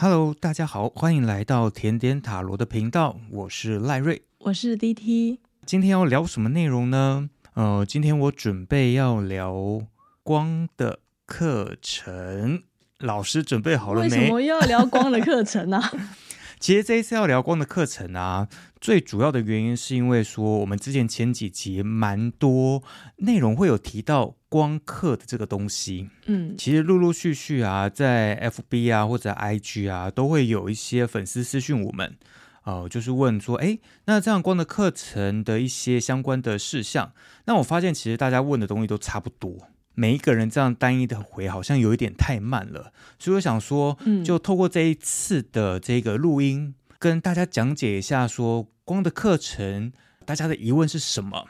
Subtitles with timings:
[0.00, 5.38] Hello，大家好，欢迎来到甜点塔罗的频道，我是赖瑞，我是 DT。
[5.66, 7.30] 今天要聊什么内容呢？
[7.54, 9.80] 呃，今天我准备要聊
[10.22, 12.62] 光的课程，
[13.00, 14.08] 老师准备好了没？
[14.08, 15.92] 为什么又要聊光的课程呢、啊？
[16.60, 18.46] 其实这一次要聊光的课程啊，
[18.80, 22.84] 最主要的原因是因为说我们之前前几集蛮多
[23.16, 26.08] 内容会有提到光刻的这个东西。
[26.26, 32.16] 嗯，其实陆陆续续啊，在 FB 啊或者 IG 啊，都会有一些粉丝私讯我们，
[32.64, 37.12] 呃，就是问说，哎，那这样光的课程的一些相关的事项，
[37.44, 39.68] 那我发现其实大家问的东西都差不多。
[39.94, 49.92] 每一个人这样单一的回好像有一点太慢了，所以我想说，就透过这一次的这个录音，跟大家讲解一下说光的课程，
[50.24, 51.48] 大家的疑问是什么，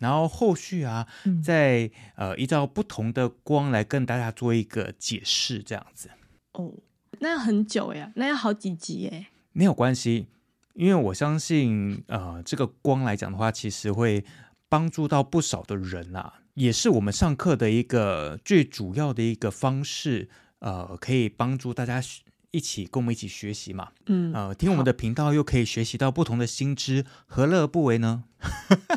[0.00, 1.06] 然后后续啊，
[1.40, 6.10] 再呃依照不同的光来跟大家做一个解释，这样子。
[6.54, 6.72] 哦，
[7.20, 9.26] 那要很久呀，那要好几集耶。
[9.52, 10.26] 没有关系，
[10.74, 14.24] 因为我相信，呃，这个光来讲的话，其实会
[14.68, 16.34] 帮助到不少的人啊。
[16.54, 22.02] 也是我们上课的一个最主要的一个方式，呃，可以帮助大家
[22.50, 28.24] 一起跟我们一起学习嘛，嗯，呃，听我们的频道又可以学习到不同的新知，何乐不为呢？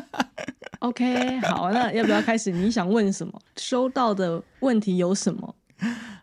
[0.80, 2.50] OK，好，那要不要开始？
[2.50, 3.40] 你想问什么？
[3.56, 5.56] 收到的问题有什么？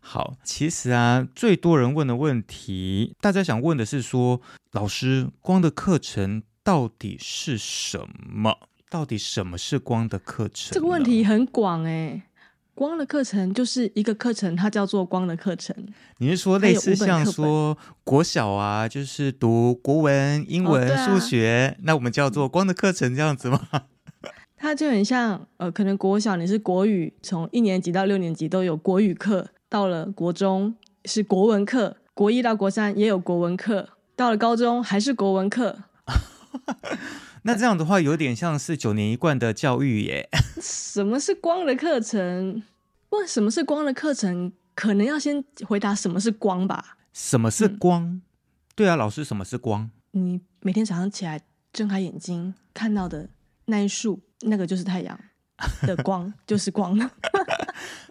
[0.02, 8.58] 好，其实啊，最多人问的问题，大家想问的是说，老师，光的课程到底是什么？
[8.90, 10.73] 到底什么是光的课程？
[10.73, 12.22] 这个问题很广哎。
[12.82, 15.76] 光的课程就是一个课程，它叫做光的课程。
[16.18, 23.62] 你是说类似像说国小啊，就是读国文、英文、哦啊、数学，那我们叫做光的课程这样子吗？
[24.58, 35.84] 它就很像呃，可能国小你是国语，从一年级到六年级都有国语课，到了国中是国文课，国一到国三也有国文课，到了高中还是国文课。
[37.44, 40.28] 那这样的话，有点像是九年一贯的教育耶。
[40.60, 42.64] 什么是光的课程？
[43.11, 46.98] 问什么是光的课程，可能要先回答什么是光吧。
[47.14, 48.04] 什么是光？
[48.04, 48.22] 嗯、
[48.76, 49.89] 对啊，老师，什么是光？
[50.11, 51.42] 你每天早上起来
[51.72, 53.30] 睁开眼睛看到的
[53.66, 55.20] 那一束，那个就是太阳
[55.82, 56.98] 的光， 就是光。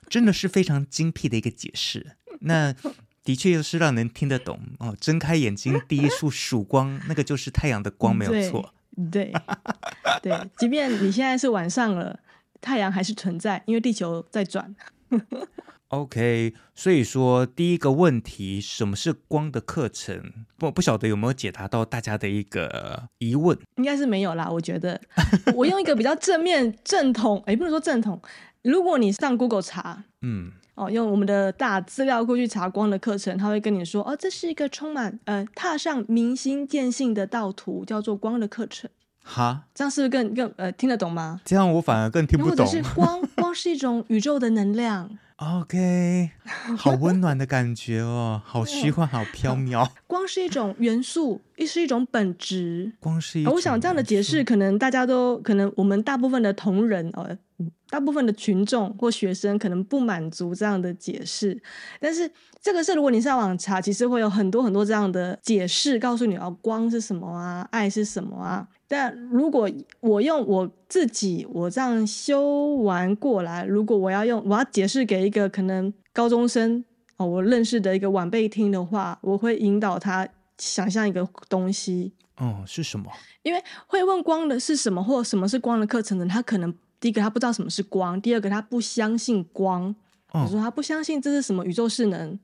[0.09, 2.17] 真的是非常精辟的一个解释。
[2.41, 2.75] 那
[3.23, 4.97] 的确又是让人听得懂哦。
[5.01, 8.75] 睁开眼睛，第一束曙光，那个就是太阳的光，没有错。
[9.11, 9.33] 对，
[10.21, 12.19] 对，即便你现在是晚上了，
[12.61, 14.75] 太阳还是存在，因为地球在转。
[15.89, 20.33] OK，所以说第一个问题，什么是光的课程？
[20.57, 23.59] 不不晓得有没有解答到大家的一个疑问？
[23.77, 25.01] 应该是没有啦，我觉得。
[25.57, 28.23] 我用一个比较正面、正统，哎，不能说正统。
[28.63, 30.53] 如果你上 Google 查，嗯。
[30.77, 38.89] 哦，用我们的大资料库去查光的课程，他会跟你说，哦，这是一个充满呃踏上明星见性的道途，叫做光的课程。
[39.23, 41.41] 哈，这样是不是更更呃听得懂吗？
[41.45, 42.67] 这样我反而更听不懂。
[42.67, 45.11] 或者是光， 光是一种宇宙的能量。
[45.37, 46.31] OK，
[46.77, 49.89] 好温暖的感觉哦，好虚幻，好飘渺。
[50.07, 52.93] 光是一种元素，亦是一种本质。
[53.01, 57.37] 光是一种，我想这样的解释，可能大家都可能我们大部分的同仁哦。
[57.91, 61.61] 大部分的群众或学生可能不满足这样的解释，
[62.01, 62.31] 但是
[62.63, 68.67] 这个是如果你上网查，其实会有很多很多这样的解释，告诉你哦，光是什么啊，爱是什么啊。
[68.91, 69.71] 但如果
[70.01, 76.85] 我用我自己我这样修完过来，如果我要用我要解释给一个可能高中生
[77.17, 82.13] 哦，我认识的一个晚辈听的话，我会引导他想象一个东西。
[82.39, 83.09] 哦，是什么？
[83.45, 86.75] 因为会问光的是什么，或什么是光的课程的，他可能。
[86.99, 89.95] 第一个，他不知道什么是光；第二个，他不相信光。
[90.33, 92.39] 比如说，他不相信这是什么宇宙势能，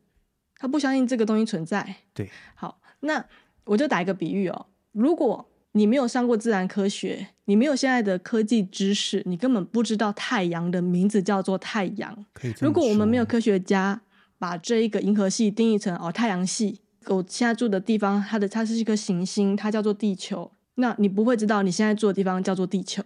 [0.57, 1.97] 他不相信这个东西存在。
[2.15, 3.23] 对，好，那
[3.65, 4.67] 我就打一个比喻哦。
[4.93, 12.25] 如果你没有上过自然科学，你没有现在的科技知识，你根本不知道太阳的名字叫做太阳。
[12.61, 14.01] 如果我们没有科学家
[14.39, 23.05] 把这一个银河系定义成哦太阳系，我现在住的地方，它的它是一颗行星，它叫做地球，那你不会知道你现在住的地方叫做地球。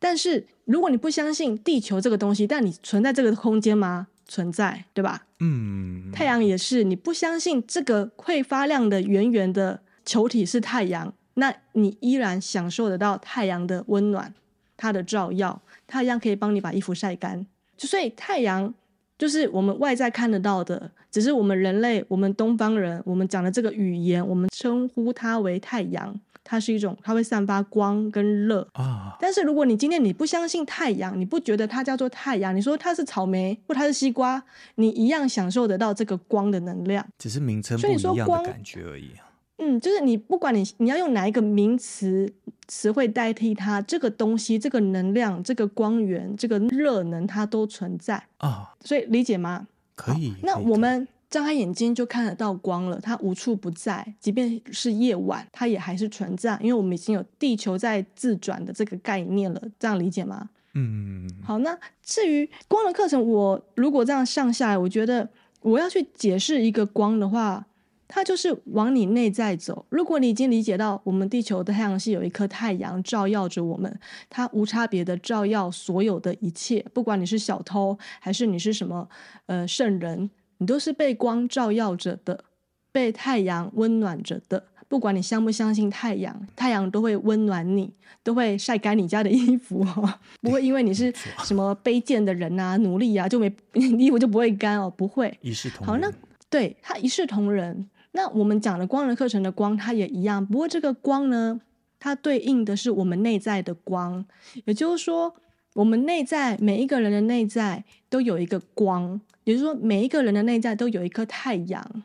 [0.00, 4.08] 但是，如果你不相信地球这个东西，但你存在这个空间吗？
[4.26, 5.26] 存在，对吧？
[5.38, 6.10] 嗯。
[6.12, 14.32] 太阳也是，你不相信这个会发亮的圆圆的球体是太阳，那你依然享受得到太阳的温暖，
[14.76, 17.46] 它的照耀，它一样可以帮你把衣服晒干。
[17.78, 18.72] 就所以，太阳
[19.18, 26.20] 就是我们外在看得到的，只是我们人类，我们东方人，我们讲的这个语言，我们称呼它为太阳。
[26.42, 29.16] 它是一种，它会散发光跟热啊。
[29.20, 34.42] 但是如果你今天你不相信太阳，你不觉得它叫做太阳，你说它是草莓或它是西瓜，
[34.74, 39.12] 你一样享受得到这个光的能量，只是名称不一样的感觉而已。
[39.62, 42.32] 嗯，就是你不管你你要用哪一个名词
[42.66, 48.74] 词汇代替它，这个东西、这个能量、这个光源、这个热能，它都存在啊。
[48.80, 49.68] 所以理解吗？
[49.94, 50.32] 可以。
[50.42, 59.60] 那我们张开眼睛就看得到光了，它无处不在，即便是夜晚，它也还是存在，因为我们已经有地球在自转的这个概念了。
[59.78, 60.48] 这样理解吗？
[60.72, 61.28] 嗯。
[61.44, 65.28] 好，那至于光的课程，我如果这样上下来，我觉得
[65.60, 67.66] 我要去解释一个光的话。
[68.12, 69.86] 它就是往你内在走。
[69.88, 79.08] 如果你已经理解到，我们地球的太阳系有一颗太阳照耀着我们，它无差别的照耀所有的一切，不管你是小偷还是你是什么
[79.46, 80.28] 呃圣人，
[80.58, 82.44] 你都是被光照耀着的，
[82.90, 84.64] 被太阳温暖着的。
[84.88, 91.14] 不管你相不相信太阳，太阳都会温暖你，都会晒干你家的衣服哦， 不会因为你是
[91.44, 95.32] 什么卑贱的人啊、奴隶啊，就没 衣服就不会干哦，不会。
[95.42, 95.86] 一视同仁。
[95.86, 96.12] 好，那
[96.50, 97.88] 对他一视同仁。
[98.12, 100.44] 那我们讲的光的课程的光，它也一样。
[100.44, 101.60] 不过这个光呢，
[101.98, 104.24] 它对应的是我们内在的光，
[104.64, 105.34] 也就是说，
[105.74, 112.02] 我们内在每一个人的内在都有一个光，也就是说，每一个人的内在都有一颗太阳。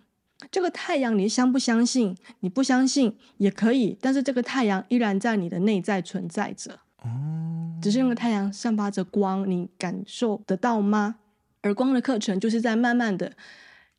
[0.52, 2.16] 这个太阳，你相不相信？
[2.42, 6.80] 你不相信也可以，但是这个太阳依然在你的内在存在着。
[7.01, 11.16] 哦，只是那个太阳散发着光，你感受得到吗？
[11.62, 13.31] 而光的课程就是在慢慢的。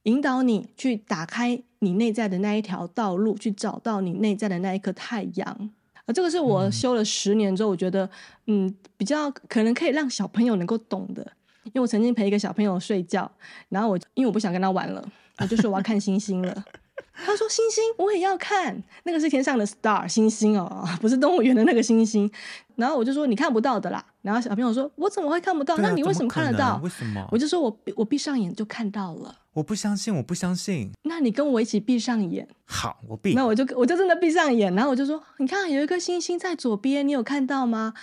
[0.07, 5.71] 引导你去打开你内在的那一条道路，去找到你内在的那一颗太阳。
[6.05, 8.09] 啊这个是我修了十年之后，我觉得
[8.47, 11.21] 嗯，比较可能可以让小朋友能够懂的。
[11.65, 13.29] 因为我曾经陪一个小朋友睡觉，
[13.69, 15.05] 然后我因为我不想跟他玩了，
[15.39, 16.65] 我就说我要看星星了。
[17.13, 22.31] 他说：“星星，我也要看，那个是天上的 star 星星哦，不是动物园的那个星星。”
[22.77, 25.75] 然后我就说：“你看不到的啦。”然后小朋友说：“我怎么会看不到？
[25.75, 26.79] 啊、那你为什么看得到？
[26.85, 29.35] 为什么？”我就说我我闭上眼就看到了。
[29.57, 30.93] 我不相信，我不相信。
[31.05, 32.47] 那你跟我一起闭上眼。
[32.67, 33.33] 好，我闭。
[33.33, 37.95] 那我就我就真的闭上眼，然后我就说：“你看有一颗星星在左边，你有看到吗？”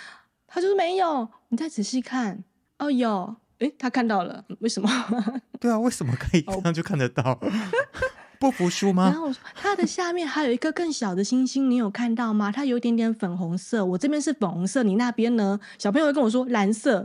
[0.48, 2.42] 他就说：“没有。”你再仔细看。
[2.78, 3.36] 哦，有。
[3.58, 4.44] 诶，他看到了。
[4.58, 4.90] 为什么？
[5.60, 7.38] 对啊，为什么可以这样就看得到？
[8.40, 9.04] 不服输吗？
[9.04, 12.50] 然后它的下面还有一个更小的星星，你有看到吗？
[12.50, 15.60] 它有一点点粉红色，我这边是粉红色，你那边呢？
[15.78, 17.00] 小朋友会跟我说蓝色，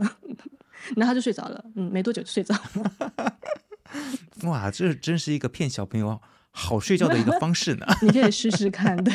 [0.96, 1.64] 然后他就睡着了。
[1.76, 3.36] 嗯，没多久就睡着了。
[4.44, 6.20] 哇，这真是一个骗小朋友
[6.50, 7.86] 好睡觉的一个方式呢。
[8.02, 9.12] 你可以试试看，对。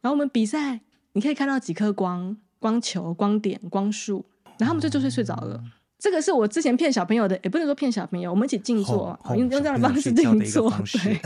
[0.00, 0.80] 然后我们比赛，
[1.12, 4.24] 你可以看到几颗光、光球、光点、光束，
[4.58, 5.62] 然后我们就就睡睡着了。
[6.00, 10.70] 这个是我之前骗小朋友的，也不能说骗小朋友，我们一起静坐，用用这样的方式静坐，
[11.04, 11.20] 对，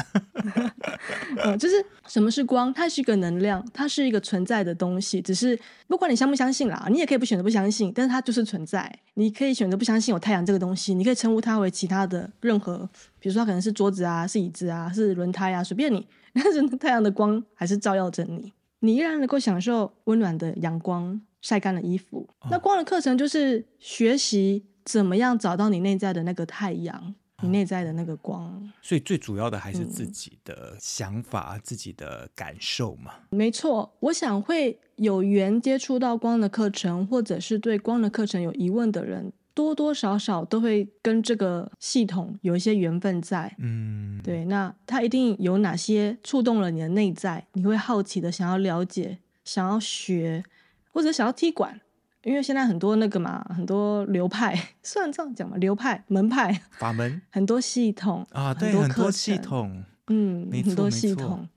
[1.44, 1.76] 嗯，就是
[2.09, 2.75] 什么是光？
[2.75, 5.23] 它是一个能量，它是一个存在的东西。
[5.23, 5.56] 只是
[5.87, 8.93] 不管你相不相信啦，你也可以不选择不相信，但是它就是存在。
[9.15, 12.79] 你可以选择不相信有太阳这个东西，你可以称呼它为其他的任何，
[13.21, 16.05] 比如说它可能是桌子啊，是椅子啊，是轮胎啊，随便你。
[16.35, 18.53] 但是太阳的光还是照耀着你，
[18.85, 21.21] 你依然能够享受温暖的阳光。
[21.45, 28.73] 晒干了衣服，那光的课程就是学习怎么样找到你内在的那个太阳，你内在的那个光。
[28.81, 33.13] 所以最主要的还是自己的想法、嗯、自己的感受嘛。
[33.29, 43.55] 没错，我想会有缘接触到光的课程，或者是对光的课程有疑问的人，多多少少都会跟这个系统有一些缘分在。
[43.59, 50.45] 嗯，对，那它一定有哪些触动了你的内在，你会好奇的想要了解，想要学。
[50.93, 51.81] 或者想要踢馆，
[52.23, 61.49] 因为现在很多那个嘛，很多流派， 算这样讲嘛，流派、门派、法门， 很多系统啊，对，很多系统，嗯，很多系统。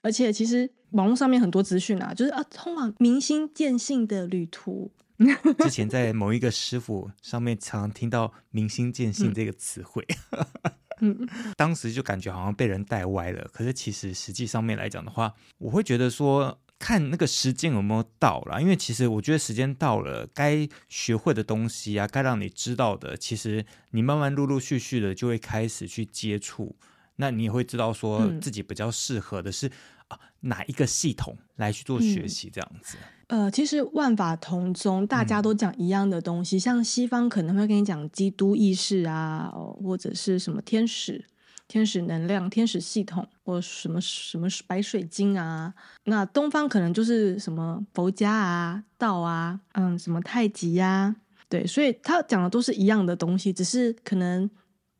[0.00, 4.90] 而且其实网络上面很多资讯啊，就是啊，通往明心见性的旅途。
[5.60, 10.06] 之前在某一个师傅上面常常听到“明心见性”这个词汇，
[11.00, 13.48] 嗯， 当时就感觉好像被人带歪了。
[13.52, 16.58] 可是其实实际上面来讲的话，我会觉得说。
[16.78, 26.76] 看那个时间有没有到了，因为其实我觉得时间到了，该学会的东西啊，该让你知道的，其实你慢慢陆陆续续的就会开始去接触，
[27.16, 29.72] 那你也会知道说自己比较适合的是、嗯、
[30.08, 32.98] 啊哪一个系统来去做学习这样子。
[33.28, 39.52] 呃，其实万法同宗，大家都讲一样的东西，嗯、像西方可能会跟你讲基督意识啊，
[39.82, 41.24] 或者是什么天使。
[41.68, 51.16] 天使能量、天使系统，或什么什么白水晶啊，那东方可能就是什么佛家啊、道啊，嗯，什么太极呀、啊，
[51.48, 54.48] 对，所以他讲的都是一样的东西，只是可能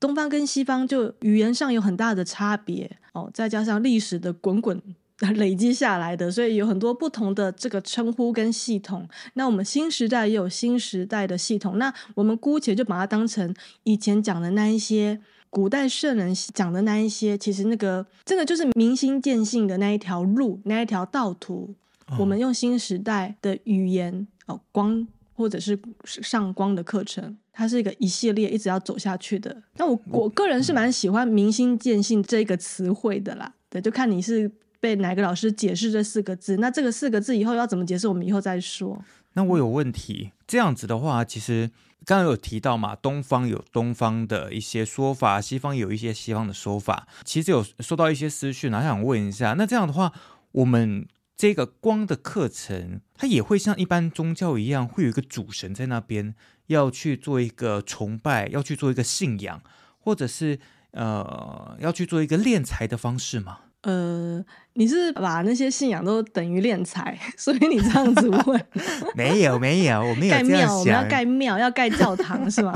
[0.00, 4.83] 东方跟西方就语言上有很大的差别哦，再加上历史的滚滚
[5.37, 9.08] 累积下来的，所以有很多不同的这个称呼跟系统。
[9.32, 11.78] 那我们新时代也有新时代的系统。
[11.78, 13.54] 那我们姑且就把它当成
[13.85, 15.18] 以前讲的那一些
[15.49, 21.75] 古代圣人讲的那一些，其实那个真的就是明心见性的那一条路，那一条道途。
[22.08, 29.62] 哦、我们用新时代的语言哦，光或者是上光的课程，它是一个一系列一直要走下去的。
[29.78, 33.54] 那我我个人是蛮喜欢“明心见性”这个词汇的啦。
[33.70, 34.52] 对，就看你是。
[34.87, 36.59] 被哪个老师解释这四个字？
[36.59, 38.07] 那这个四个字以后要怎么解释？
[38.07, 39.02] 我们以后再说。
[39.33, 40.31] 那我有问题。
[40.47, 41.69] 这样子的话，其实
[42.05, 47.09] 刚刚有提到嘛，东方有东方的一些说法，西方有一些西方的说法。
[47.25, 50.12] 其实有收到一些私讯，然后想问一下，那这样的话，
[50.52, 56.37] 我们这个光的课程，它也会像一般宗教一样，会有一个主神在那边，
[56.69, 59.61] 要去做一个崇拜，要去做一个信仰，
[59.99, 60.61] 或者是
[60.93, 63.59] 呃，要去做一个敛财的方式吗？
[63.83, 68.66] 呃，你是把那些信仰都等于敛财， 所以你这样子问？
[69.14, 70.66] 没有没有，我没有这样想。
[70.66, 72.73] 盖庙，我们要盖庙，要盖教堂是吗？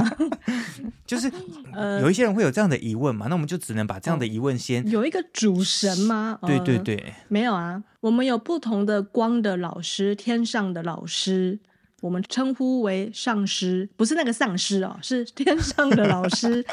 [1.04, 1.28] 就是
[1.72, 4.88] 呃，有一些人会有这样的疑问嘛，那我们就只能把这样的疑问先。
[4.88, 6.38] 有一个主神吗？
[6.42, 11.58] 对对对，呃，没有啊，我们有不同的光的老师，天上的老师，
[12.02, 16.64] 我们称呼为上师，不是那个丧尸哦，是天上的老师，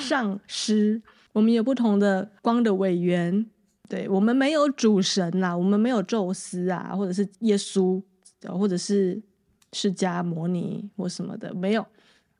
[0.00, 1.00] 上师。
[1.34, 3.46] 我们有不同的光的委员。
[3.88, 8.02] 对，我们没有主神啦，我们没有宙斯啊，或者是耶稣，
[8.46, 9.20] 或者是
[9.72, 11.84] 释迦牟尼或什么的，没有。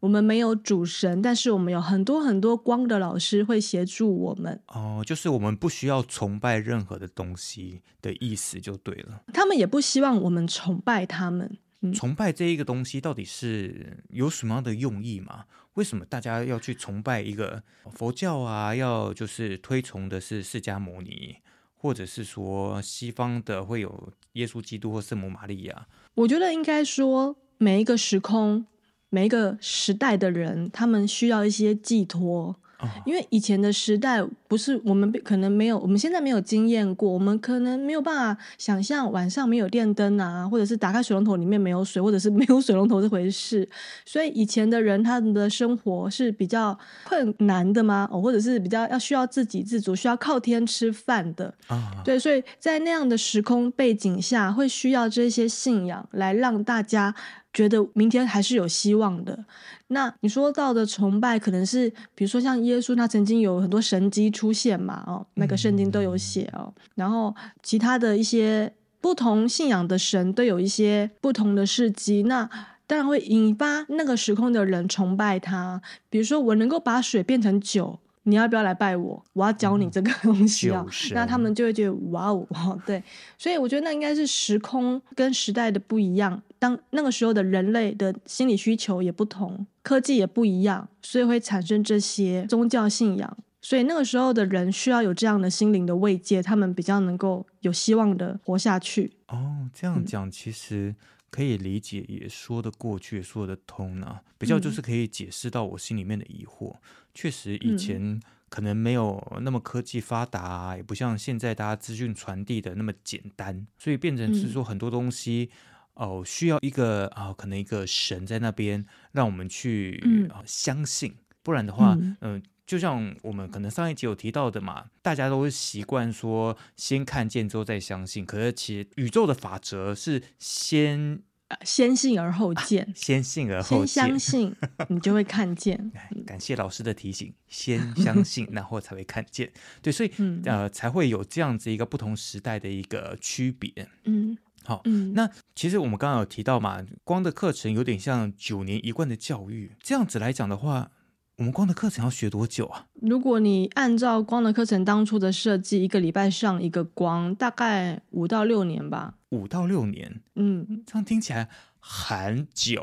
[0.01, 4.61] 我们没有主神，但是我们有很多很多光的老师会协助我们。
[4.69, 9.21] 哦，就是我们不需要崇拜任何的东西的意思就对了。
[9.35, 11.59] 他们也不希望我们崇拜他们。
[11.81, 15.45] 嗯，崇拜这一个东西到底是有什么样的用意吗？
[15.75, 18.75] 为什么大家要去崇拜一个佛教啊？
[18.75, 21.37] 要就是推崇的是释迦牟尼，
[21.77, 25.87] 或者是说西方的会有耶稣基督或圣母玛利亚？
[26.15, 28.67] 我觉得应该说每一个时空、
[29.09, 32.57] 每一个时代的人，他们需要一些寄托。
[33.05, 43.69] 因为以前的时代不是我们可能没有，我们现在没有经验过，我们可能没有办法想象晚上没有电灯啊，或者是打开水龙头里面没有水，或者是没有水龙头这回事。
[44.07, 48.09] 所以以前的人他们的生活是比较困难的吗？
[48.13, 51.53] 哦，或者是比较要需要自给自足，需要靠天吃饭的。
[51.67, 57.15] 啊，对，所以在那样的时空背景下，会需要这些信仰来让大家
[57.53, 59.45] 觉得明天还是有希望的。
[59.89, 66.73] 那你说到的崇拜，可能是比如说像耶稣，他曾经有很多神迹出现嘛，哦，那个圣经都有写哦。
[66.95, 72.49] 然后其他的一些不同信仰的神都有一些不同的事迹，那
[72.87, 75.81] 当然会引发那个时空的人崇拜他。
[76.11, 77.99] 比如说，我能够把水变成酒。
[78.25, 79.25] 你要不要来拜我？
[79.33, 80.85] 我要教你这个东西啊！
[80.87, 83.03] 嗯、那他们就会觉得哇哦， 对，
[83.39, 86.43] 所以我觉得那应该是时空跟时代的不一样。
[86.59, 93.37] 当那个时候的人类的心理需求也不同，科技也不一样，所以会产生这些宗教信仰。
[93.61, 99.13] 所以那个时候的人需要有这样的心灵的慰藉，他们比较能够有希望的活下去。
[99.27, 100.95] 哦，这样讲其实
[101.31, 104.23] 可以理解，也说得过去，也说得通呢、啊。
[104.39, 106.73] 比较就是可以解释到我心里面的疑惑。
[106.73, 106.79] 嗯
[107.15, 115.51] 确实，以前可能没有那么科技发达，啊，也不像现在大家资讯传递的那么简单，所以变成是说很多东西
[115.99, 120.03] 哦，需要一个啊，哦，可能一个神在那边让我们去，
[120.47, 131.21] 相信，不然的话，嗯，呃，就像我们可能上一集有提到的嘛，大家都会习惯说先看见之后再相信，可是其实宇宙的法则是先。
[131.65, 134.55] 先信而后见，啊、先信而后见，先相信
[134.91, 135.91] 你就会看见。
[136.27, 139.51] 感谢老师的提醒，先 相信，然后才会看见。
[139.81, 143.73] 对，所以、嗯、呃，才会有这样子一个不同时代的一个区别。
[144.05, 150.91] 嗯，好，嗯，那其实我们刚刚有提到嘛，光的课程有点像九年一贯的教育，这样子来讲的话。
[151.37, 152.87] 我们光的课程要学多久啊？
[153.01, 159.15] 如果你按照光的课程当初的设计，一个礼拜上一个光，大概五到六年吧。
[159.29, 161.49] 五到六年，嗯，这样听起来
[161.91, 162.79] 很久。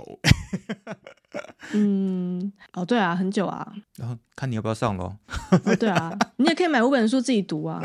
[1.73, 3.71] 嗯，哦，对啊，很久啊。
[3.97, 5.15] 然后看你要不要上喽？
[5.51, 7.79] 哦，对啊， 你也可以买五本书自己读啊。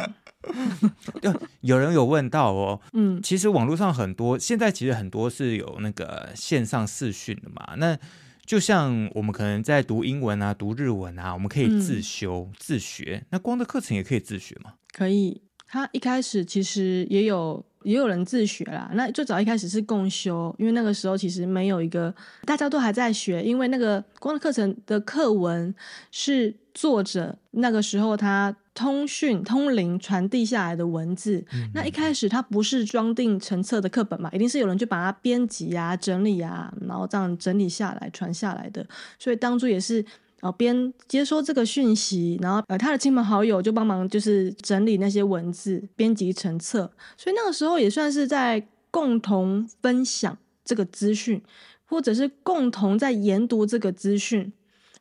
[1.60, 7.98] 有人有问到哦，嗯，其实网络上很多，现在其实很多是有那个线上视讯的嘛，那。
[8.46, 13.24] 就像我们可能在读英文啊、读日文啊，我们可以自修、嗯、自学。
[13.30, 14.72] 那光的课程也可以自学吗？
[14.92, 15.40] 可以。
[15.68, 18.90] 他一开始其实也有也有人自学啦。
[18.94, 25.74] 那最早一开始是共修，因为那个时候其实没有一个大家都还在学，因为那个光的课程的课文
[26.10, 31.44] 是作者那个时候他通讯通灵传递下来的文字。
[31.52, 38.86] 嗯、那一开始他不是装订成册的课本嘛，一定是有人去把它编辑啊、整理啊，然后这样整理下来传下来的。
[39.18, 40.04] 所以当初也是。
[40.40, 46.90] 然后边接收这个讯息，然后呃，他的亲朋好友就帮忙，就是整理那些文字，编辑成册。
[47.16, 51.42] 所以那个时候也算是在共同分享这个资讯，
[51.84, 54.52] 或者是共同在研读这个资讯。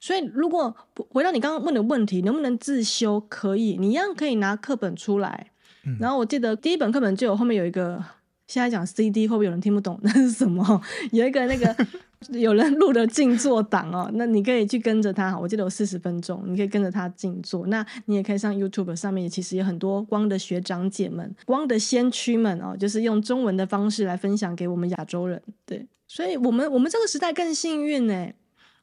[0.02, 0.76] 所以，如果
[1.10, 3.20] 回到你刚刚问的问题，能不能自修？
[3.28, 5.52] 可以，你一样可以拿课本出来。
[5.86, 8.04] 嗯、然后我记得第一本课本就有后面有一个，
[8.48, 10.82] 现在讲 CD，会不会有人听不懂那是什么？
[11.12, 11.76] 有一个那个。
[12.34, 15.38] 有人录了静坐档哦， 那你可以去跟着他。
[15.38, 17.66] 我记得有四十分钟，你可以跟着他静坐。
[17.68, 25.42] 那你也可以上 YouTube 上面，其实有很多光的学长姐们、光的先驱们哦，就是用中文的方式来分享给我们亚洲人。
[25.66, 28.28] 对，所以我们我们这个时代更幸运呢。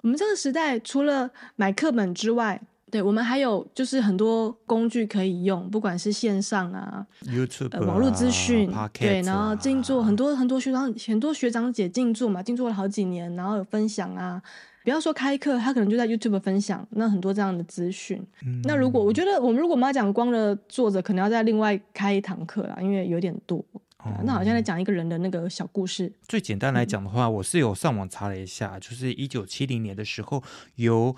[0.03, 14.41] 我们这个时代除了买课本之外，对，我们还有就是很多工具可以用，不管是线上啊，YouTube、呃、网络资讯，对，然后静坐，很多很多学长很多学长姐静坐嘛，静坐了好几年，然后有分享啊。
[14.85, 18.25] 不要说开课，他可能就在 YouTube 分享，那很多这样的资讯。
[18.47, 23.59] 嗯、那如果我觉得我们如果我们要讲光的作者，可能要再另外开一堂课啦，因为有点多。
[23.99, 26.13] 哦、那好像在讲一个人的那个小故事。
[26.29, 30.41] 最简单来讲的话，嗯、我是有上网查了一下，就是一九七零年的时候
[30.77, 31.17] 有。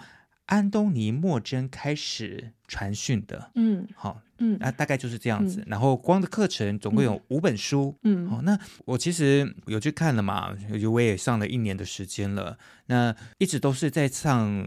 [0.49, 5.61] 安东尼·莫真开始传讯的，嗯，好，嗯，那大概就是这样子。
[5.61, 10.57] 嗯、然后光的课程总共有五本书，嗯，好，那我其实有去看了嘛，
[10.91, 12.59] 我也上了一年的时间了。
[12.87, 14.67] 那一直都是在上，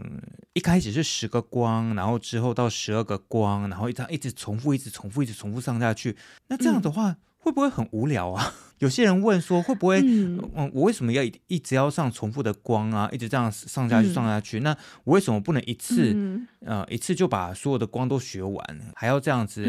[0.52, 6.16] 一开始是十个光，然后之后到十二个光，然后一直一直重复，一直重复，一直重复上下去。
[6.46, 7.10] 那这样的话。
[7.10, 8.54] 嗯会不会很无聊啊？
[8.78, 10.40] 有些人问说，会不会嗯，
[10.74, 13.08] 我为什么要一直要上重复的光啊？
[13.12, 14.58] 一直这样上下去上下去？
[14.60, 18.64] 嗯、那我为什么不能一次、嗯、呃一次就把所有的光都学完？
[18.94, 19.64] 还要这样子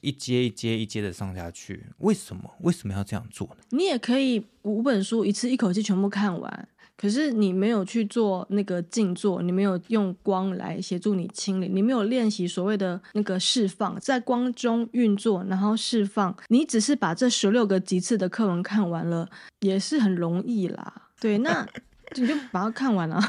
[0.00, 1.86] 一阶一阶一阶的上下去？
[1.98, 2.42] 为什么？
[2.60, 3.64] 为什么要这样做呢？
[3.70, 6.68] 你也可以五本书一次一口气全部看完。
[7.00, 16.36] 可是你没有去做那个静坐，你没有用光来协助你清理，你没有练习所谓的那个释放，在光中运作，然后释放。
[16.48, 19.28] 你只是把这十六个级次的课文看完了，
[19.60, 20.92] 也是很容易啦。
[21.20, 21.64] 对，那
[22.16, 23.20] 你就把它看完了。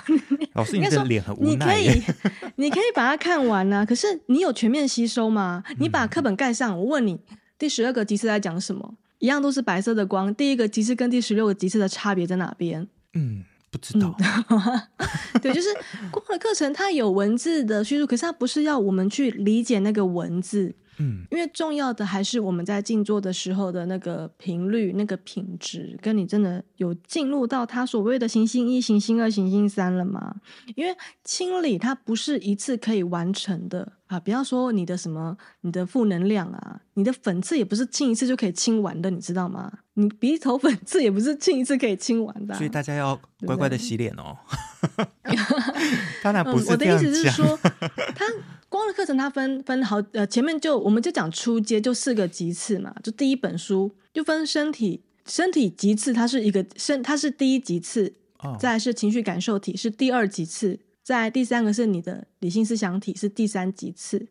[0.54, 1.78] 老师，你的脸很无奈。
[1.78, 2.02] 你可以，
[2.56, 3.86] 你可以把它看完啊。
[3.86, 5.64] 可是你有全面吸收吗？
[5.78, 7.20] 你把课本盖上，我问你，
[7.60, 8.96] 第十二个级次在讲什么？
[9.20, 10.34] 一样都是白色的光。
[10.34, 12.88] 第一个级次跟第十六个级次的差别在哪边？
[13.14, 13.44] 嗯。
[13.72, 14.16] 不知道，
[15.42, 15.70] 对，就是
[16.12, 30.36] 光的课程，它有文字的叙述，可是它不是要我们去理解那个文字，嗯，因为重要的还是我们在静坐的时候的那个频率、那个品质，跟你真的有进入到他所谓的行星一、行星二、行星三了吗？
[30.76, 33.94] 因为清理它不是一次可以完成的。
[34.08, 39.72] 啊，不要说你的什么，你的负能量啊，你的粉刺也不是清一次就可以清完的，你知道吗？
[39.94, 44.36] 你鼻头粉刺也不是清一次可以清完的，啊，所以大家要乖乖的洗脸哦。
[46.24, 47.56] 当然不是，嗯，我的意思是说，
[48.16, 48.26] 它
[48.80, 60.80] 光的课程它分分好，呃，前面就我们就讲初阶就四个级次嘛，就第一本书就分身体身体级次，它是一个身，它是第一级次，哦，再来是情绪感受体是第二级次。
[61.04, 64.28] 在第三个是你的理性思想体，是第三级次，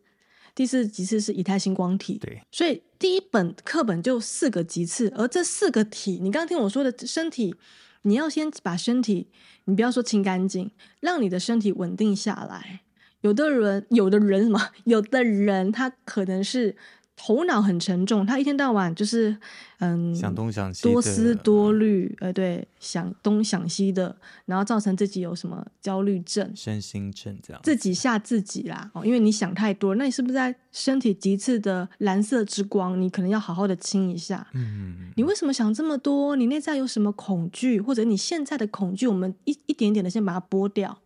[0.54, 2.18] 第四级次是以太星光体。
[2.18, 7.54] 对，所以第一本课本就四个级次，而这四个体，你刚刚听我说的身体，
[8.02, 9.28] 你要先把身体，
[9.64, 12.82] 你不要说清干净，让你的身体稳定下来。
[13.22, 14.60] 有的人，有的人什么？
[14.84, 16.76] 有的人他可能是。
[17.20, 19.36] 头脑很沉重，他一天到晚就是
[19.80, 28.88] 嗯，想东想西，多思多虑，呃，对，想东想西的，然后造成自己有什么焦虑症、身心症这样，自己吓自己啦。
[28.94, 33.02] 哦，因为你想太多，那你是不是在身体极致的蓝色之光？
[33.02, 34.46] 你可能要好好的清一下。
[34.54, 36.36] 嗯，你为什么想这么多？
[36.36, 40.96] 你内在有什么恐惧，或者你现在的恐惧，我们一一点点的先把它剥掉。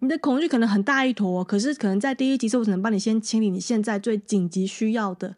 [0.00, 5.36] 你的恐惧可能很大一坨，可是可能在第一集是，我只能帮你先清理你现在最紧急需要的，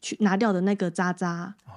[0.00, 1.54] 去拿掉的那个渣渣。
[1.66, 1.72] 哦，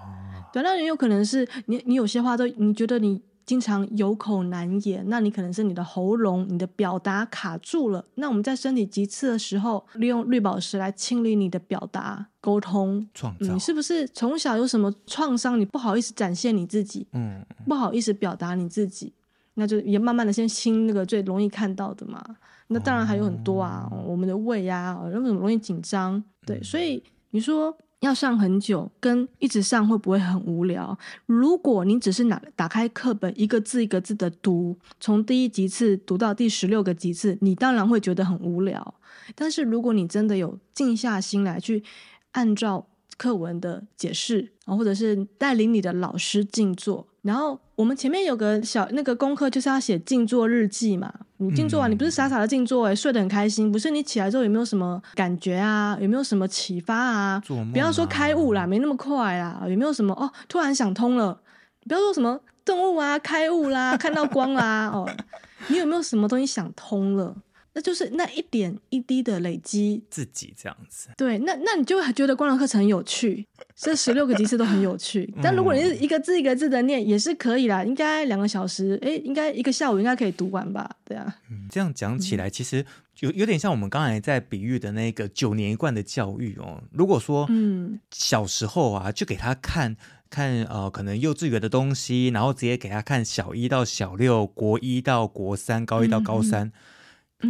[0.51, 8.05] 对，那也有可能是你，你有些话都你觉得你经常有口难言，那你可能是你的喉咙、你的表达卡住了。
[8.15, 13.07] 那我们在身体急刺的时候，利用绿宝石来清理你的表达、沟通。
[13.13, 13.53] 创造。
[13.53, 15.59] 你是不是从小有什么创伤？
[15.59, 19.13] 你不好意思展现你自己，嗯，不好意思表达你自己。
[19.59, 22.23] 那就也慢慢的先清那个最容易看到的嘛。
[22.69, 26.23] 那当然还有很多啊，哦、我们的胃啊，为什么容易紧张？
[26.45, 30.97] 对，嗯、所以你说要上很久，跟一直上会不会很无聊？
[31.25, 38.95] 如果你只是拿打开课本，一个字一个字的读，从第一级次读到第十六个级次，你当然会觉得很无聊。
[39.35, 41.83] 但是如果你真的有静下心来去
[42.31, 51.13] 按照课文的解释，或者是带领你的老师静坐，然后我们前面有个小那个功课，就是要写静坐日记嘛。
[51.41, 53.89] 你静坐完，你不是傻傻的静坐，哎，睡得很开心，不是？
[53.89, 55.97] 你起来之后有没有什么感觉啊？
[56.01, 57.41] 有没有什么启发啊？
[57.71, 59.61] 不要说开悟啦，没那么快啦。
[59.67, 60.29] 有没有什么哦？
[60.49, 61.39] 突然想通了？
[61.87, 65.09] 不要说什么顿悟啊，开悟啦，看到光啦，哦，
[65.67, 67.35] 你有没有什么东西想通了？
[67.79, 71.07] 那就是那一点一滴的累积，自己这样子。
[71.15, 75.33] 对，那那你就还觉得光的课程很有趣， 这十六个级次都很有趣。
[75.41, 77.81] 但如果你是一个字一个字的念，也是可以啦。
[77.81, 80.91] 应该两个小时，哎，应该一个下午应该可以读完吧？
[81.05, 81.33] 对啊。
[81.49, 82.85] 嗯，这样讲起来，其实
[83.21, 86.83] 有有点像我们刚才在比喻的那个九年一贯的教育哦。
[86.91, 89.95] 如果说，嗯，小时候啊，就给他看
[90.29, 96.67] 看呃，可能幼稚园的东西，然后直接给他看小一到小六，国一到国三，高一到高三。
[96.67, 96.71] 嗯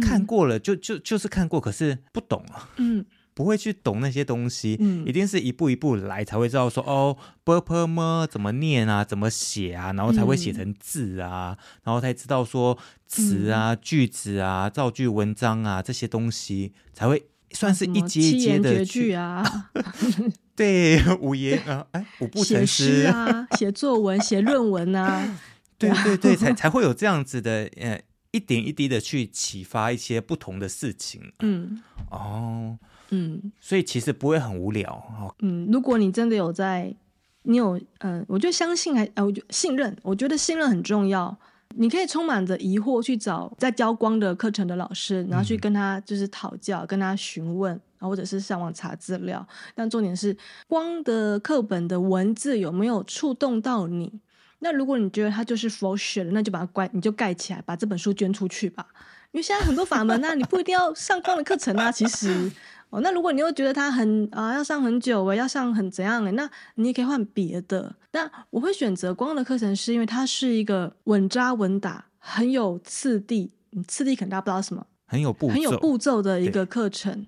[0.00, 12.76] 看过了就就就是看过，可是不懂啊，嗯， 不会去懂那些东西，嗯，一定是一步一步来才会知道说哦，purple 么怎么念啊，怎么写啊，然后才会写成字啊，嗯、然后才知道说
[13.06, 19.70] 词啊、句子啊、造句文章啊这些东西才会算是一阶一阶的绝句啊，
[20.54, 25.38] 对，五言啊，哎，五步成诗啊，写作文、写论文啊，
[25.78, 28.00] 对对对，才才会有这样子的，呃。
[28.32, 32.78] 一点一滴的去启发一些不同的事情，嗯，哦，
[33.10, 36.94] 嗯，所以其实不会很无聊，哦，嗯，如果你真的有在，
[37.42, 41.36] 你有，嗯、呃，我就相信还，呃，我就信任，我觉得信任很重要。
[41.76, 49.46] 你可以充满着疑惑去找在教光的课程的老师，然后去跟他就是讨教，嗯、跟他询问，或者是上网查资料。
[49.72, 54.12] 但重点是，光的课本的文字有没有触动到你？
[54.60, 58.86] 那如果你觉得它就是 for shit，那就把它关，你就盖起来，把这本书捐出去吧。
[59.32, 61.90] 因为现在很多法门啊，你不一定要上光的课程啊。
[61.90, 62.50] 其实，
[62.90, 67.94] 哦，那如果你又觉得它很啊，要上很久诶，要上很怎样诶，那你也可以换别的。
[68.12, 73.52] 那我会选择光的课程，是因为它是一个稳扎稳打、很有次第，
[73.86, 77.26] 次第可能大家不知道什么，很有步很有步骤的一个课程。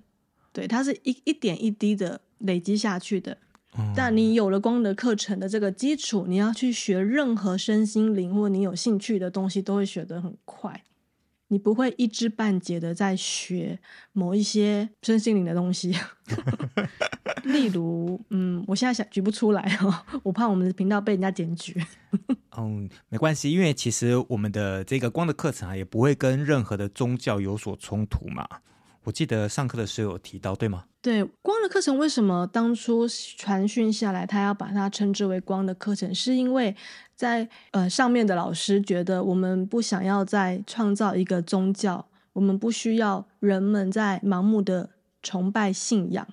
[0.51, 3.37] 对，对，它是一一点一滴的累积下去的。
[3.95, 10.83] 但你有了光的课程的这个基础，你要去学任何身心灵或你有兴趣的东西，都会学得很快。
[11.49, 13.77] 你不会一知半解的在学
[14.11, 15.95] 某一些身心灵的东西。
[17.43, 21.79] 例如，嗯，我现在想举不出来哦，我怕我们的频道被人家检举。
[22.57, 28.47] 嗯，没关系，因为其实我们的这个光的课程啊，也不会跟任何的宗教有所冲突嘛。
[29.03, 30.85] 我记得上课的时候有提到，对吗？
[31.01, 33.05] 对，光的课程为什么当初
[33.37, 36.15] 传讯下来，他要把它称之为光的课程？
[36.15, 36.73] 是因为
[37.13, 46.25] 在呃上面的老师觉得，我们不想要再创造一个宗教，我们不需要人们在盲目的崇拜信仰，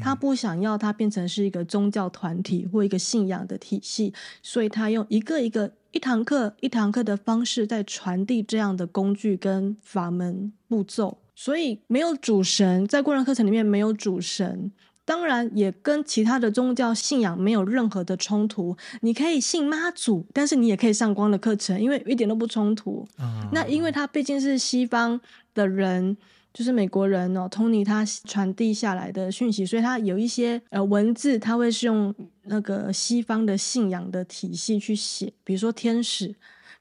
[0.00, 11.18] 他不想要它变成是一个宗教团体或一个信仰的体系，所以他用一个一个一堂课一堂课的方式在传递这样的工具跟法门步骤。
[11.34, 14.70] 所以没有主神，在光的课程里面没有主神，
[15.04, 18.76] 当然也跟其他的宗教信仰没有任何的冲突。
[19.00, 23.06] 你可以信妈祖，但是你也可以上光的课程，因为一点都不冲突。
[23.18, 25.20] 嗯、那因为他毕竟是西方
[25.52, 26.16] 的人，
[26.52, 36.34] 就是美国人哦，Tony 他传递下来的讯息，所以他有一些呃文字，他会是用那个西方的信仰的体系去写，比如说天使，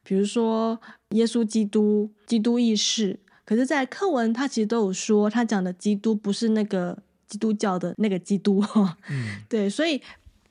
[0.03, 3.19] 比如说耶稣基督、基督意识。
[3.45, 8.97] 可是，在课文他其实都有说，他讲的基督不是那个基督教的那个基督哈。
[9.11, 10.01] 嗯，对，所以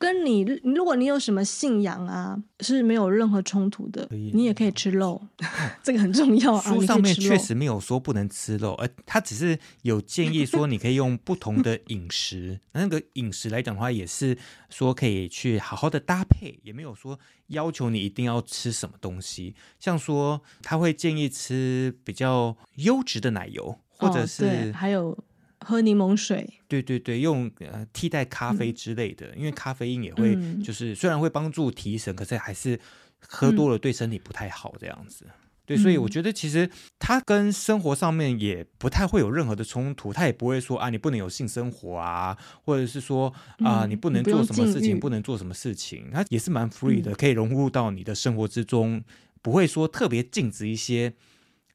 [0.02, 4.08] 跟你，如果你有什么信仰啊，是没有任何冲突的。
[4.10, 5.22] 你也可以吃肉，
[5.80, 6.60] 这个很重要啊。
[6.60, 12.58] 书上面确实没有说不能吃肉，而他只是有建议说你可以用不同的饮食。
[12.72, 14.36] 那个饮食来讲的话，也是
[14.70, 17.16] 说可以去好好的搭配，也没有说。
[17.48, 25.16] 要求你一定要吃什么东西，像说他会建议吃比较优质的奶油，或者是、哦、还有
[25.64, 32.78] 喝柠檬水，对对对，用呃替代咖啡之类的，嗯、因为咖啡因也会就是、嗯、虽然会帮助提神，可是还是
[33.20, 35.26] 喝多了对身体不太好这样子。
[35.64, 49.04] 对，所以我觉得其实它跟生活上面也不太会有任何的冲突，它也不会说啊，你不能有性生活啊，或者是说啊，你不能做什么事情，不，不能做什么事情，它也是蛮 free 的，可以融入到你的生活之中，
[49.40, 51.14] 不会说特别禁止一些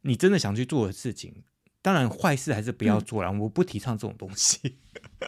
[0.01, 1.33] 你真的想去做的事情。
[1.81, 4.77] 当然，坏事还是不要做了，我不提倡这种东西。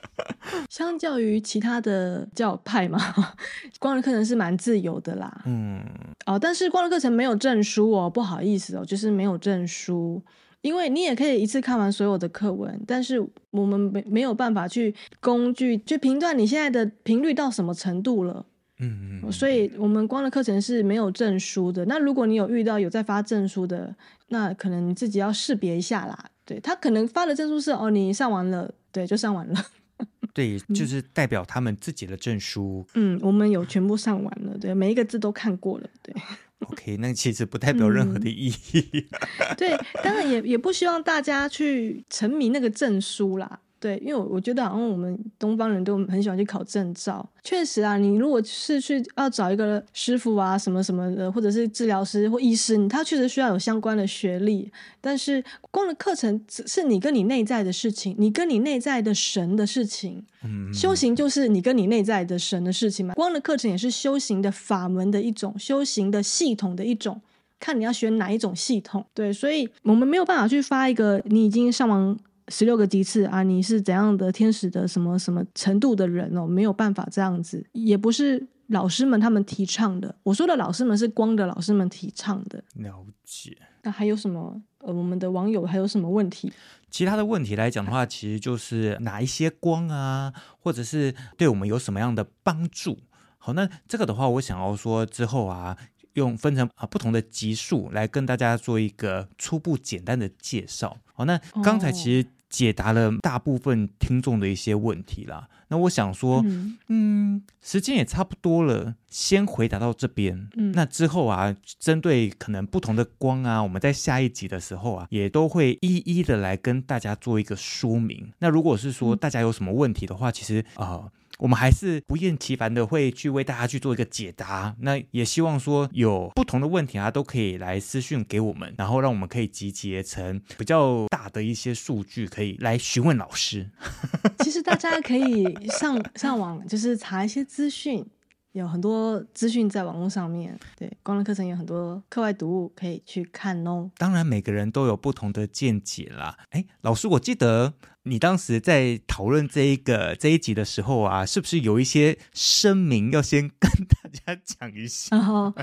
[0.70, 3.00] 相较于其他的教派嘛，
[3.80, 5.42] 光的课程是蛮自由的啦。
[5.46, 5.84] 嗯，
[6.26, 10.22] 哦，但是光的课程没有证书哦，不好意思哦，就是没有证书。
[10.62, 18.46] 因为你也可以一次看完所有的课文，但是我们没没有办法去工具去评断你现在的频率到什么程度了。
[18.80, 21.86] 嗯嗯，所以我们光的课程是没有证书的。
[21.86, 23.96] 那如果你有遇到有在发证书的，
[24.28, 26.26] 那可能你自己要识别一下啦。
[26.50, 29.66] 对，他可能发的证书是哦，你上完了，对，就上完了。
[30.34, 32.84] 对，就是代表他们自己的证书。
[32.96, 36.16] 嗯，我们有全部上完了，对，每一个字都看过了，对。
[36.72, 38.90] OK，那其实不代表任何的意义。
[38.94, 43.60] 嗯、 对，当然也也不希望大家去沉迷那个证书啦。
[43.80, 47.26] 对，因为我觉得好像我们东方人都很喜欢去考证照。
[47.44, 54.70] 确实啊，你如果是去要找一个师傅啊，什么什么的，或者是治疗师或医师，他确实需要有相关的学历。
[55.00, 60.26] 但是光的课程是你跟你内在的事情，你跟你内在的神的事情。
[60.44, 63.14] 嗯，修行就是你跟你内在的神的事情嘛。
[63.14, 67.22] 光的课程也是修行的法门的一种，修行的系统的一种，
[67.62, 69.06] 看你要学哪一种系统。
[69.14, 72.18] 对，所以我们没有办法去发一个你已经上完。
[72.50, 76.46] 十六个级次啊，你是怎样的天使的什么什么程度的人哦？
[76.46, 80.14] 没有办法这样子，也不是老师们他们提倡的。
[80.24, 82.64] 我说的老师们是光的老师们提倡的。
[82.76, 83.58] 了解。
[83.84, 84.62] 那还有什么？
[84.80, 86.52] 呃，我们的网友还有什么问题？
[86.90, 93.00] 其他的问题来讲的话，其实就是哪一些光啊，或者是对我们有什么样的帮助？
[93.38, 95.78] 好，那这个的话，我想要说之后啊。
[96.14, 100.98] 用分成啊不同的级数来跟大家做一个初步简单的介绍。
[101.14, 105.48] 好，那刚才其实解答了大部分听众的一些问题啦。
[105.68, 110.50] 那我想说，嗯，嗯，时间也差不多了，先回答到这边。
[110.58, 118.32] 嗯，那之后啊，针对可能不同的光啊，我们在下一集的时候啊，也都会一一的来跟大家做一个说明。
[118.40, 120.88] 那如果是说大家有什么问题的话，其实啊。
[120.88, 124.76] 呃我们还是不厌其烦的会去为大家去做一个解答。
[124.80, 133.70] 那也希望说有不同的问题啊，都可以来私讯给我们，然后让我们可以集结成比较大的一些数据，可以来询问老师。
[134.44, 138.06] 其实大家可以上上网，就是查一些资讯。
[138.54, 143.92] 有很多资讯在网络上面，对，光的课程有很多课外读物可以去看哦。
[143.98, 146.36] 当然，每个人都有不同的见解啦。
[146.50, 155.16] 哎，老师，我记得你当时在讨论这一个这一集的时候啊，是不是有一些声明要先跟大家讲一下？
[155.22, 155.54] 哦，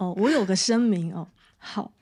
[0.00, 1.28] 哦，我有个声明哦。
[1.56, 1.92] 好，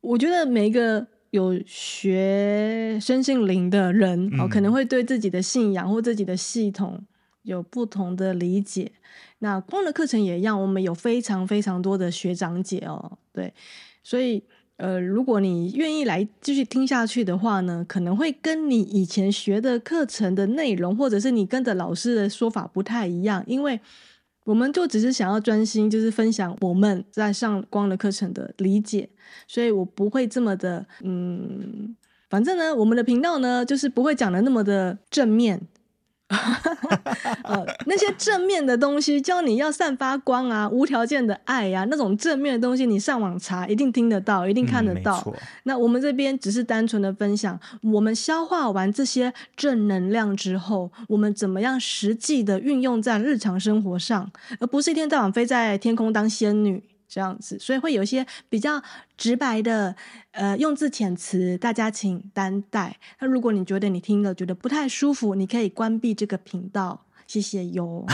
[0.00, 7.06] 我觉得每一个有学身心灵的人哦，可能会对自己的信仰或自己的系统
[7.46, 8.92] 有不同的理解。
[9.38, 13.52] 那光的课程也一样，我们有非常非常多的学长姐哦，对，
[14.02, 14.42] 所以
[14.76, 23.78] 呃，如果你愿意来继续听下去的话呢，可能会跟你以前学的课程的内容，或者是你跟着老师的说法不太一样，因为
[24.44, 29.08] 我们就只是想要专心，就是分享我们在上光的课程的理解，
[29.46, 31.96] 所以我不会这么的，嗯，
[32.28, 35.60] 反正呢，我们的频道呢，就是不会讲的那么的正面。
[37.44, 45.22] 呃，那些正面的东西，教你要散发光啊，无条件的爱呀、啊，那种正面的东西，你上网查一定听得到，一定看得到。
[45.26, 56.82] 嗯、那我们这边只是单纯的分享，我们消化完这些正能量之后，我们怎么样实际的运用在日常生活上，而不是一天到晚飞在天空当仙女。
[57.08, 58.82] 这样子，所以会有一些比较
[59.16, 59.94] 直白的，
[60.32, 62.96] 呃，用字遣词，大家请担待。
[63.20, 68.04] 那如果你觉得你听了觉得不太舒服，你可以关闭这个频道，谢谢哟。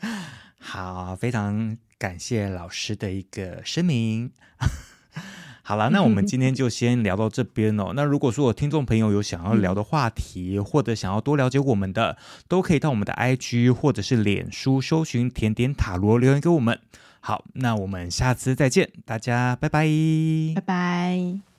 [0.60, 4.32] 好，非常感谢老师的一个声明。
[5.62, 7.92] 好了，那我们今天就先聊到这边哦。
[7.96, 16.78] 那如果说有听众朋友有想要聊的话题，或者想要多了解我们的，都可以到我们的 IG 或者是脸书搜寻甜点塔罗留言给我们。
[17.26, 19.84] 好，那我们下次再见，大家拜拜，
[20.54, 21.55] 拜拜。